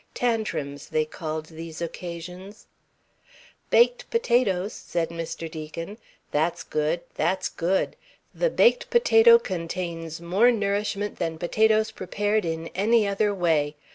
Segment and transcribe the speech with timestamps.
[0.15, 2.65] "Tantrims," they called these occasions.
[3.69, 5.47] "Baked potatoes," said Mr.
[5.47, 5.99] Deacon.
[6.31, 7.95] "That's good that's good.
[8.33, 13.75] The baked potato contains more nourishment than potatoes prepared in any other way.